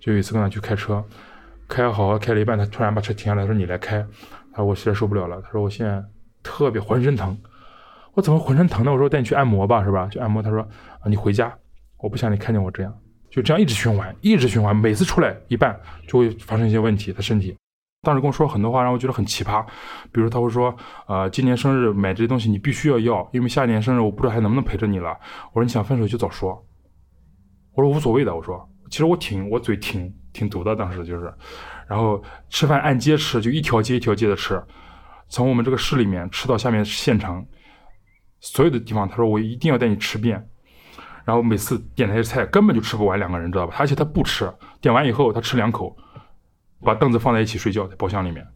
[0.02, 1.02] 就有一次跟他去开车，
[1.70, 4.06] 开好好开了一半，他突然把车停下来，说你来开。
[4.52, 5.42] 他说我实在受不了了。
[5.42, 6.04] 他说我现在
[6.44, 7.40] 特别浑身疼。
[8.18, 8.92] 我怎么浑身疼呢？
[8.92, 10.08] 我说带你去按摩吧，是吧？
[10.12, 10.42] 去按摩。
[10.42, 11.56] 他说啊你回家，
[12.00, 12.92] 我不想你看见我这样。
[13.30, 17.56] 就这样一直循环，一直循环，每次出来一半就会发生一些问题，他身体。
[18.02, 19.64] 当时跟我说很多话，让我觉得很奇葩。
[20.12, 20.76] 比如他会说
[21.08, 25.16] ：“呃，今年生日买这些东西你必须要要，因为下一年生日我不知道还能不能陪着你了。”
[25.54, 26.60] 我说：“你想分手就早说。”
[27.78, 31.32] 我说：“无所谓的。”我说：“其实我挺我嘴挺挺毒的，当时就是，
[31.88, 34.60] 然后吃饭按街吃，就一条街一条街的吃。
[35.30, 37.46] 从我们这个市里面吃到下面县城，
[38.40, 40.50] 所有的地方，他说我一定要带你吃遍。
[41.26, 43.76] 然后每次点那些菜根本就吃不完两个人，知道吧？
[43.78, 45.94] 而且他不吃，点完以后他吃两口，
[46.82, 48.48] 把凳子放在一起睡觉，在包厢里面。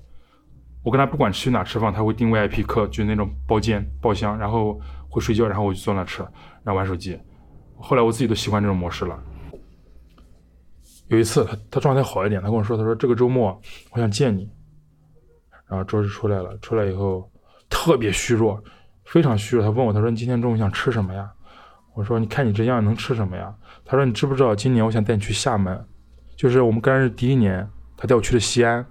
[0.82, 6.22] 我跟他不管去哪吃饭，他会订 VIP 客，就那种包间包厢，然后会睡觉，然后我就坐那吃，
[6.63, 7.20] 然后玩手机。
[7.76, 9.22] 后来我自己都习惯这种模式了。
[11.10, 13.60] 有一次他他状态好一点，他跟我说，他说这个周末
[13.91, 14.50] 我想见你。
[15.67, 17.30] 然后周日出来了，出来以后
[17.70, 18.63] 特别虚弱，
[19.12, 19.65] 非常虚弱。
[19.65, 21.30] 他问我，他说你今天中午想吃什么呀？
[21.93, 23.54] 我说你看你这样能吃什么呀？
[23.84, 25.86] 他说你知不知道今年我想带你去厦门，
[26.38, 28.86] 就是我们刚认识第一年，他带我去的西安。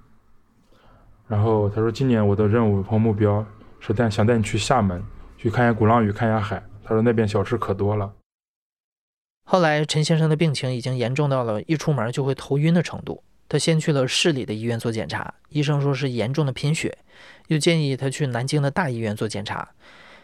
[1.26, 3.46] 然后他说：“今年我的任务和目标
[3.78, 5.00] 是带想带你去厦门，
[5.38, 8.12] 去看一下鼓浪屿，看一下海。”他说那边小吃可多了。
[9.44, 16.98] 后来陈先生的病情已经严重到了一出门就会头晕的程度，他先去了市里的医院做检查，医生说是严重的贫血，
[17.46, 19.68] 又建议他去南京的大医院做检查，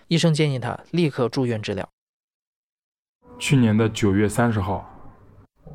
[0.09, 1.89] 医生建议他立刻住院治疗。
[3.39, 4.89] 去年的九月三十号，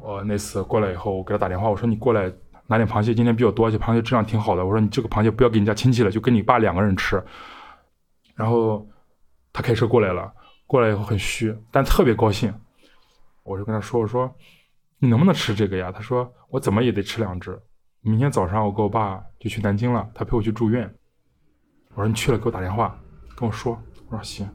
[0.02, 2.32] 我那次过来以后，我给他打电话，我说你过来。
[2.68, 4.66] 拿点螃蟹，今天比较多，而且螃蟹质量挺好的。
[4.66, 7.22] 我说你这个螃蟹不要给你家亲戚了，就跟你爸两个人吃。
[8.34, 8.88] 然后
[9.52, 10.34] 他开车过来了，
[10.68, 12.54] 过来以后很虚，但特别高兴。
[13.44, 14.34] 我就跟他说：“我说
[15.00, 17.62] 你能不能吃这个呀？”他说：“我怎么也得吃两只。
[18.00, 20.90] 明天早上我跟我爸就去南京了，他陪我去住院。”
[21.94, 22.98] 我说：“你去了给我打电话
[23.36, 23.78] 跟我说。”
[24.12, 24.50] 我说：“行。”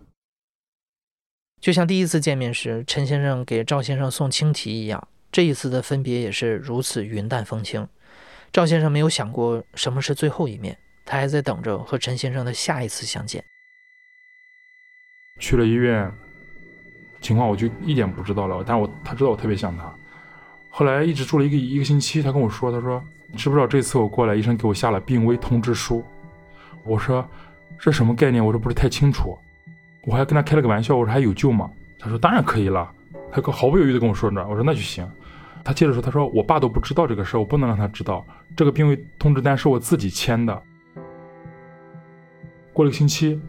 [1.60, 7.88] 就像第一次见面时陈先生给赵先生送青提一样，这一次的分别也是如此云淡风轻。
[8.52, 13.42] 赵先生没有想过什么是最后一面，他还在等着和陈先生的下一次相见。
[15.40, 16.12] 去了医院，
[17.20, 19.92] 情况我就一点不知道了，但我他知道我特别想他。
[20.70, 26.04] 后来一直住了一个一个星期，他跟我说：“他说你知不知道这次我过来，医生给我下了病危通知书。”
[26.84, 27.26] 我说
[27.80, 29.36] ：“这什么概念？”我说：“不是太清楚。”
[30.06, 32.88] 我还跟他开了个玩笑，我说：“还有救吗？”他说：“当然可以了。”
[33.32, 35.06] 他可毫不犹豫的跟我说着，我说：“那就行。”
[35.64, 38.24] 他接着说：“他说我爸都不知道这个事儿，我不能让他知道。
[38.56, 40.62] 这个病危通知单是我自己签的。
[42.72, 43.40] 过了个星期，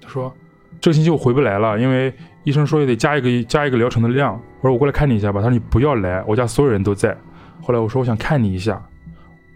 [0.00, 0.34] 他说
[0.80, 4.34] 这个星期我回不来了，因为医生说也得加一个加一个疗程的量。
[4.60, 5.40] 我说我过来看你一下吧。
[5.40, 7.16] 他说你不要来，我家所有人都在。
[7.62, 8.82] 后来我说我想看你一下，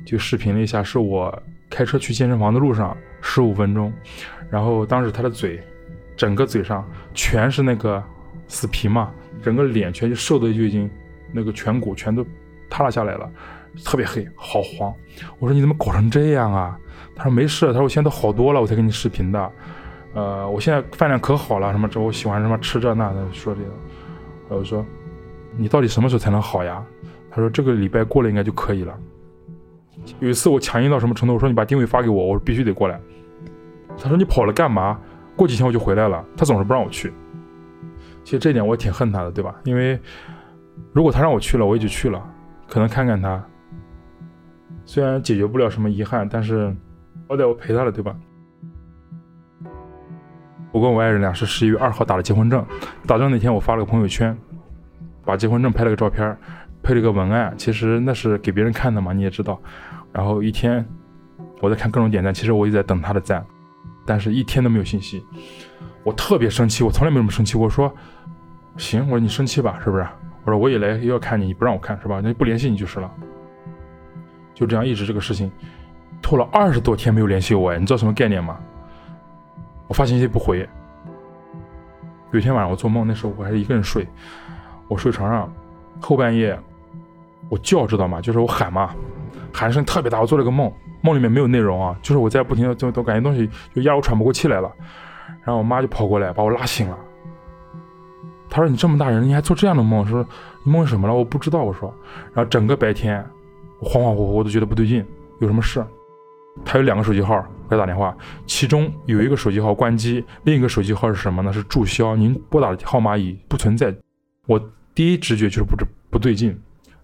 [0.05, 3.92] 就视频了一下，是我开车去健身房的路上，十五分钟。
[4.49, 5.61] 然后当时他的嘴，
[6.22, 8.00] 整个嘴上全是那个
[8.46, 9.11] 死皮嘛，
[9.42, 10.88] 整个脸全就瘦的就已经。”
[11.35, 12.22] 那个颧骨全都
[12.68, 13.26] 塌了下来了，
[13.82, 14.92] 特别黑，好黄。
[15.38, 16.78] 我说你怎么搞成这样啊？
[17.16, 19.52] 他说没事，他说我现在都好多了，我才给你视频的。
[20.12, 24.58] 呃，我现在饭量可好了，什么这我喜欢什么吃这那的，说这个。
[24.58, 24.85] 我说
[25.56, 26.85] 你到底什么时候才能好呀？
[27.30, 28.94] 他说这个礼拜过了应该就可以了。
[30.20, 31.32] 有一次我强硬到什么程度？
[31.32, 33.00] 我说你把定位发给我，我必须得过来。
[33.96, 35.00] 他说你跑了干嘛？
[35.42, 36.24] 过几天我就回来了。
[36.37, 37.12] 他总是不让我去。
[38.24, 39.55] 其实这点我也挺恨他的，对吧？
[39.64, 40.00] 因为。
[40.94, 42.22] 如果他让我去了，我也就去了，
[42.66, 43.42] 可能看看他。
[44.87, 46.74] 虽然解决不了什么遗憾，但是
[47.28, 48.16] 好歹我陪他了，对吧？
[50.70, 52.64] 我跟我爱人俩是十一月二号打的结婚证，
[53.07, 54.37] 打证那天我发了个朋友圈，
[55.24, 56.37] 把结婚证拍了个照片，
[56.83, 57.55] 配了个文案。
[57.59, 59.61] 其实那是给别人看的嘛，你也知道。
[60.11, 60.85] 然后一天
[61.61, 63.44] 我在看各种点赞，其实我也在等他的赞，
[64.04, 65.24] 但是一天都没有信息。
[66.04, 67.56] 我特别生气，我从来没这么生气。
[67.56, 67.92] 我说
[68.76, 70.06] 行，我说你生气吧，是不是？
[70.44, 72.20] 我说我也来要看你，你不让我看是吧？
[72.22, 73.10] 那不联系你就是了。
[74.54, 75.50] 就这样一直这个事情
[76.20, 78.58] 拖了二十多天没有联系我，你知道什么概念吗？
[79.86, 80.68] 我发信息不回。
[82.32, 84.08] 有一天晚上我做梦，那时候我还是一个人睡，
[84.88, 85.52] 我睡床上
[86.00, 86.58] 后半夜
[87.48, 88.20] 我叫知道吗？
[88.20, 88.94] 就是我喊嘛，
[89.52, 90.20] 喊声特别大。
[90.20, 94.72] 我做了个梦，梦里面没有内容啊，就是我在不停的都都感觉东西就压我喘不过气来了，
[95.44, 96.98] 然后我妈就跑过来把我拉醒了。
[98.48, 100.06] 她说：“你这么大人，你还做这样的梦？
[100.06, 100.22] 说
[100.62, 101.14] 你梦什么了？
[101.14, 101.92] 我不知道。”我说，
[102.34, 103.24] 然后整个白天，
[103.80, 105.02] 我恍恍惚惚，我都觉得不对劲，
[105.40, 105.82] 有什么事？
[106.62, 108.14] 他有两个手机号给他打电话，
[108.46, 111.50] 其中有一个手机号关机，另一个手机号是什么呢？
[111.50, 112.14] 是注销。
[112.14, 113.94] 您拨打的号码已不存在。
[114.46, 114.62] 我
[114.94, 115.74] 第一直觉就是不
[116.10, 116.52] 不对劲，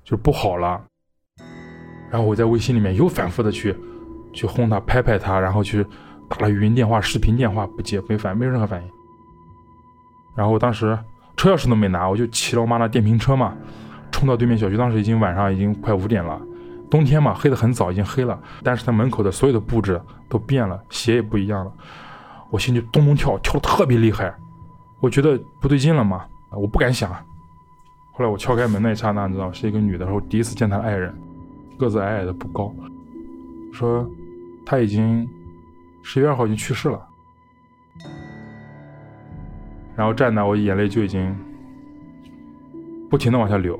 [0.04, 0.78] 就是不好了。
[2.10, 3.76] 然后我在微信里面又反复的去
[4.32, 5.84] 去轰他，拍拍他，然后去
[6.28, 8.88] 打了语音电话、视频电话，不接，没反，没有任何反应。
[10.34, 10.98] 然后当时。
[11.36, 13.56] 车钥匙都没拿，我就骑着我妈那电瓶车嘛，
[14.10, 14.76] 冲到对面小区。
[14.76, 16.36] 当时已经晚上已经快五点了，
[16.90, 18.36] 冬天嘛，黑的很早，已经黑了。
[18.64, 21.72] 但是他门口的所有的布置都变了，鞋也不一样了，
[22.50, 24.34] 我心就咚咚跳，跳的特别厉害。
[24.98, 27.08] 我觉得不对劲了嘛，我不敢想。
[28.10, 31.16] 后来我敲开门那一刹那，你知道是一个女的，然后第一次见她的爱人，
[31.78, 32.74] 个子矮矮的不高，
[33.72, 34.06] 说
[34.66, 35.26] 他已经
[36.02, 37.00] 十月二号已经去世了。
[39.96, 41.34] 然后站那，我眼泪就已经
[43.08, 43.78] 不停的往下流。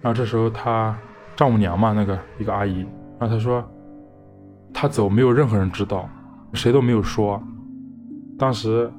[0.00, 0.96] 然后这时候他
[1.34, 2.80] 丈母娘嘛，那个一个阿姨，
[3.18, 3.64] 然后她说，
[4.72, 6.08] 她走没有任何人知道，
[6.52, 7.42] 谁都没有说。
[8.38, 8.92] 当时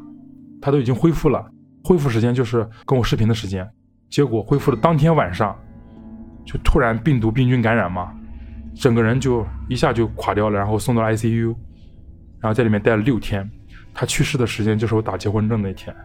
[0.61, 1.45] 她都已经恢复了，
[1.83, 3.69] 恢复时间就是跟我视频的时间。
[4.09, 5.57] 结果恢复的当天晚上，
[6.45, 8.13] 就突然病毒病菌感染嘛，
[8.75, 11.55] 整个人就一下就垮掉了，然后送到了 ICU，
[12.39, 13.49] 然后在里面待了六天。
[13.95, 15.95] 他去世的时间就是我打结婚证那天，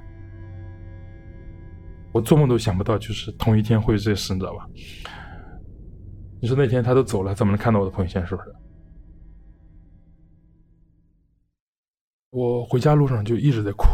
[2.12, 4.68] 我做梦都想不到，就是同一天会有这事，你知道吧？
[6.40, 8.24] 你说那天他都走了，怎么能看到我的朋友圈？
[8.26, 8.54] 是不是？
[12.30, 13.86] 我回家路上就一直在哭，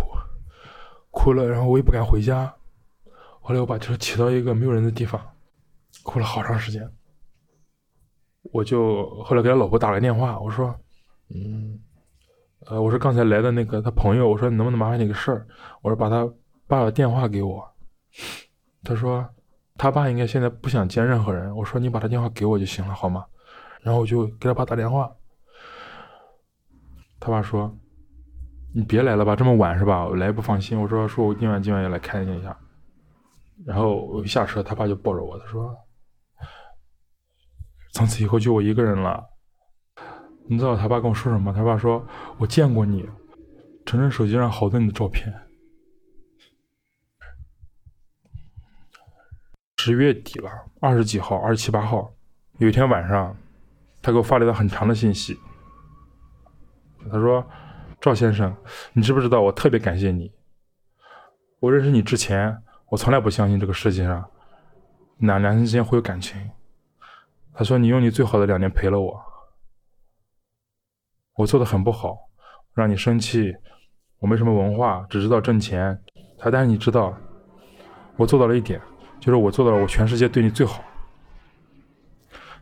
[1.12, 2.52] 哭了，然后我也不敢回家。
[3.40, 5.24] 后来我把车骑到一个没有人的地方，
[6.04, 6.88] 哭了好长时间。
[8.52, 10.72] 我就后来给他老婆打了电话，我说
[11.34, 11.80] ：“嗯。”
[12.66, 15.46] 呃，我说刚才来的那个他朋友，我说你能不能麻烦你个事儿？
[15.82, 16.26] 我说把他
[16.66, 17.62] 爸的电话给我。
[18.82, 19.28] 他说
[19.76, 21.54] 他爸应该现在不想见任何人。
[21.54, 23.26] 我说你把他电话给我就行了，好吗？
[23.82, 25.14] 然后我就给他爸打电话。
[27.20, 27.70] 他爸说
[28.74, 30.06] 你别来了吧，这么晚是吧？
[30.06, 30.80] 我来不放心。
[30.80, 32.56] 我说说我今晚今晚要来看一下。
[33.66, 35.76] 然后我一下车，他爸就抱着我，他说
[37.94, 39.24] 从此以后就我一个人了。
[40.46, 41.52] 你知道他爸跟我说什么？
[41.52, 42.04] 他爸说
[42.36, 43.08] ：“我见过你，
[43.86, 45.32] 晨晨手机上好多你的照片。”
[49.78, 52.12] 十月底了，二十几号、二十七八号，
[52.58, 53.36] 有一天晚上，
[54.02, 55.38] 他给我发了一条很长的信息。
[57.12, 57.46] 他说
[58.00, 58.56] ：“赵先生，
[58.92, 60.32] 你知不知道我特别感谢你？
[61.60, 64.28] 我认识你之前，我从来不相信这个世界上
[65.18, 66.50] 男男生之间会有感情。”
[67.54, 69.22] 他说：“你用你最好的两年陪了我。”
[71.36, 72.16] 我做的很不好，
[72.74, 73.54] 让你生气。
[74.18, 76.02] 我没什么文化，只知道挣钱。
[76.38, 77.16] 他，但是你知道，
[78.16, 78.80] 我做到了一点，
[79.20, 80.82] 就是我做到了我全世界对你最好。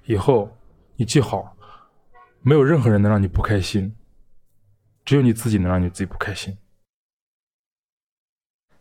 [0.04, 0.50] 以后
[0.96, 1.56] 你记好，
[2.40, 3.94] 没有任何人能让你不开心，
[5.04, 6.58] 只有你自己能让你自己不开心。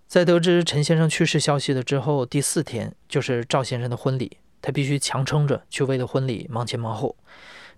[0.07, 7.15] 在得知陈先生去世消息的之后，第四天就是赵先生的婚礼，他必须强撑着去为了婚礼忙前忙后。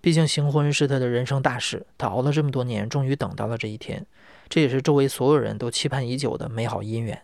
[0.01, 4.05] 毕竟行婚是他的人生大事，他熬了这么多年，终于等到了这一天，
[4.49, 7.21] 这也是周围所有人都期盼已久的美好姻缘。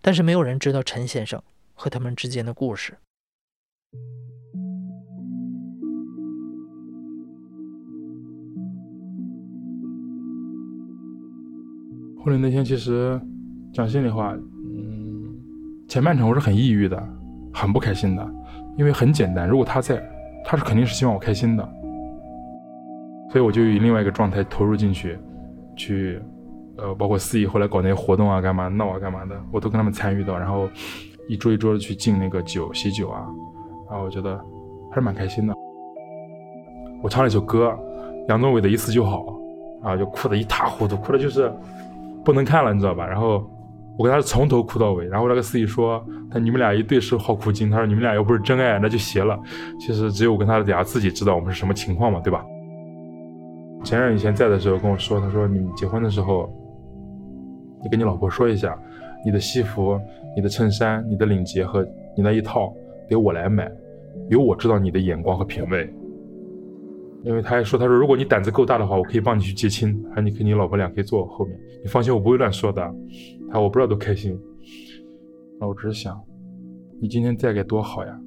[0.00, 1.42] 但是没有人知道陈先生
[1.74, 2.94] 和他们之间的故事。
[12.22, 13.20] 婚礼那天，其实
[13.74, 15.36] 讲心里话，嗯，
[15.86, 16.96] 前半程我是很抑郁的，
[17.52, 18.26] 很不开心的，
[18.76, 20.02] 因为很简单，如果他在。
[20.46, 21.66] 他是肯定是希望我开心的，
[23.30, 25.18] 所以我就以另外一个状态投入进去，
[25.74, 26.20] 去，
[26.76, 30.68] 呃，包括司仪后来搞那些活动啊，干嘛闹啊，干嘛的，我都跟他们参与到，然后
[31.30, 33.24] 一桌一桌的去敬那个酒、喜酒啊，
[33.90, 34.38] 然后我觉得
[34.90, 35.54] 还是蛮开心的。
[37.02, 37.74] 我唱了一首歌，
[38.28, 39.24] 杨宗纬的一次就好，
[39.82, 41.50] 啊，就哭得一塌糊涂，哭的就是
[42.22, 43.06] 不能看了，你知道吧？
[43.06, 43.42] 然后。
[43.96, 49.38] 我跟他从头哭到尾，然后那个司仪说：“他你们俩一对是好哭精。”他说：“你们俩又不是真爱，那就邪了。”
[49.78, 52.44] 其实只有我跟他俩自己知道我们是什么情况嘛，对吧？
[53.84, 56.52] 前任以前在的时候跟我说：“他说你结婚的时候，
[57.82, 58.76] 你跟你老婆说一下，
[59.24, 59.96] 你的西服、
[60.34, 62.74] 你的衬衫、你的领结和你那一套
[63.08, 63.70] 得我来买，
[64.28, 65.88] 有我知道你的眼光和品味。”
[67.22, 71.58] 因为他还说：“他说如果你胆子够大的话，我可以帮你去接亲，还你跟你老婆俩可以坐我后面。
[71.82, 72.82] 你放心，我不会乱说的。”
[73.60, 74.38] 我不知道多开心，
[75.60, 76.20] 我只是想，
[77.00, 78.20] 你今天在该多好呀！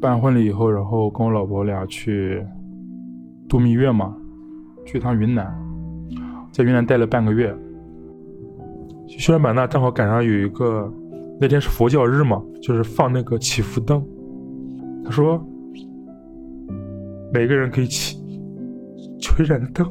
[0.00, 2.44] 办婚礼以后，然后跟我老婆俩去
[3.48, 4.16] 度蜜月嘛，
[4.86, 5.46] 去趟云南，
[6.52, 7.54] 在云南待了半个月。
[9.06, 10.92] 去然版纳正好赶上有一个
[11.40, 14.06] 那天是佛教日嘛，就是放那个祈福灯。
[15.04, 15.44] 他说，
[17.32, 18.18] 每个人可以起
[19.20, 19.90] 求一盏灯。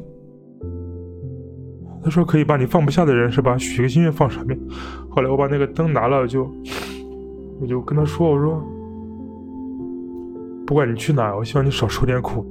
[2.02, 3.58] 他说可以把你放不下的人是吧？
[3.58, 4.58] 许个心愿放上面。
[5.10, 6.50] 后来我把那个灯拿了，就
[7.60, 8.62] 我就跟他说：“我说，
[10.66, 12.46] 不管你去哪，我希望你少受点苦，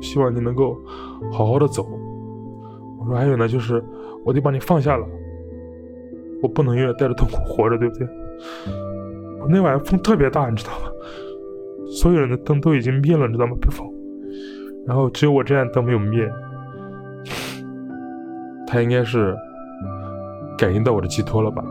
[0.00, 0.76] 希望你能够
[1.32, 1.86] 好好的走。
[2.98, 3.82] 我说还有呢，就是
[4.24, 5.06] 我得把你放下了，
[6.42, 8.08] 我不能永远带着痛苦活着，对不对？
[9.48, 10.90] 那晚上风特别大，你知道吗？
[11.86, 13.54] 所有人的灯都已经灭了，你知道吗？
[13.60, 13.86] 被风，
[14.86, 16.28] 然后只有我这盏灯没有灭。”
[18.74, 19.38] 他应该是
[20.58, 21.62] 感应到我的寄托了吧。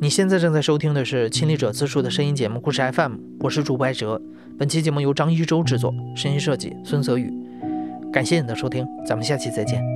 [0.00, 4.20] 你现在正在收听的是亲历者自述的声音节目故事 fm 我是主播艾哲。
[4.58, 7.45] 本期节目由张一舟制作声音设计孙泽宇。
[8.16, 9.95] 感谢你的收听咱们下期再见。